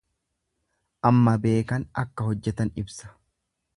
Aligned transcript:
Amma 1.09 1.33
beekan 1.43 1.85
akka 2.05 2.27
hojjetan 2.31 2.73
ibsa. 2.85 3.13